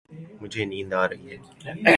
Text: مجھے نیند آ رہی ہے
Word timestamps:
مجھے 0.41 0.63
نیند 0.65 0.93
آ 0.93 1.03
رہی 1.09 1.25
ہے 1.31 1.37